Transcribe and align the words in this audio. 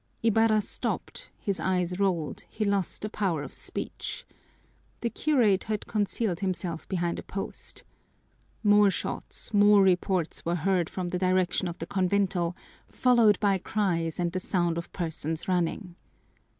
Ibarra 0.23 0.61
stopped, 0.61 1.29
his 1.37 1.59
eyes 1.59 1.99
rolled, 1.99 2.43
he 2.49 2.65
lost 2.65 3.03
the 3.03 3.07
power 3.09 3.43
of 3.43 3.53
speech. 3.53 4.25
The 5.01 5.11
curate 5.11 5.65
had 5.65 5.85
concealed 5.85 6.39
himself 6.39 6.89
behind 6.89 7.19
a 7.19 7.21
post. 7.21 7.83
More 8.63 8.89
shots, 8.89 9.53
more 9.53 9.83
reports 9.83 10.43
were 10.43 10.55
heard 10.55 10.89
from 10.89 11.09
the 11.09 11.19
direction 11.19 11.67
of 11.67 11.77
the 11.77 11.85
convento, 11.85 12.55
followed 12.87 13.39
by 13.39 13.59
cries 13.59 14.17
and 14.17 14.31
the 14.31 14.39
sound 14.39 14.79
of 14.79 14.91
persons 14.91 15.47
running. 15.47 15.93